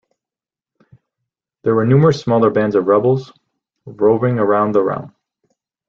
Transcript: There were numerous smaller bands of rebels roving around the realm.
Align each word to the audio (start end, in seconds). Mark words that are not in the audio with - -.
There 1.61 1.75
were 1.75 1.85
numerous 1.85 2.19
smaller 2.21 2.49
bands 2.49 2.73
of 2.75 2.87
rebels 2.87 3.31
roving 3.85 4.39
around 4.39 4.71
the 4.73 4.81
realm. 4.81 5.13